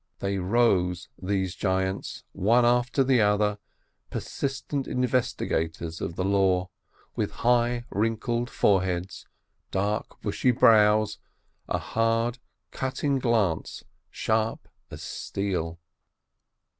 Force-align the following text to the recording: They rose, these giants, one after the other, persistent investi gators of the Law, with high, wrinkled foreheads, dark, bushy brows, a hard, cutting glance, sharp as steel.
They 0.17 0.39
rose, 0.39 1.09
these 1.21 1.53
giants, 1.53 2.23
one 2.31 2.65
after 2.65 3.03
the 3.03 3.21
other, 3.21 3.59
persistent 4.09 4.87
investi 4.87 5.47
gators 5.47 6.01
of 6.01 6.15
the 6.15 6.23
Law, 6.25 6.71
with 7.15 7.29
high, 7.45 7.85
wrinkled 7.91 8.49
foreheads, 8.49 9.27
dark, 9.69 10.19
bushy 10.23 10.49
brows, 10.49 11.19
a 11.69 11.77
hard, 11.77 12.39
cutting 12.71 13.19
glance, 13.19 13.83
sharp 14.09 14.67
as 14.89 15.03
steel. 15.03 15.77